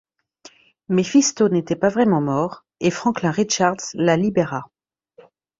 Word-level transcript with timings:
Méphisto 0.89 1.47
n'était 1.47 1.75
pas 1.75 1.89
vraiment 1.89 2.21
mort, 2.21 2.65
et 2.79 2.89
Franklin 2.89 3.29
Richards 3.29 3.91
la 3.93 4.17
libéra. 4.17 4.67